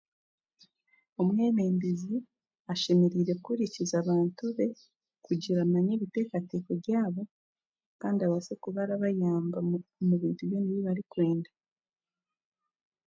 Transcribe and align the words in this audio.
Omwebembezi 1.21 2.15
ashemereire 2.73 3.33
kuhurikiriza 3.43 3.95
abantu 4.03 4.43
be, 4.57 4.67
kugire 5.25 5.59
amanye 5.65 5.91
ebiteekateeko 5.95 6.71
byabo 6.81 7.21
kandi 8.01 8.19
abaase 8.23 8.53
kuba 8.63 8.79
arabayamba 8.83 9.57
mu 9.69 9.75
bi 9.81 9.91
mu 10.09 10.15
bintu 10.21 10.41
byona 10.47 10.67
ebi 10.71 10.85
barikwenda. 10.87 11.49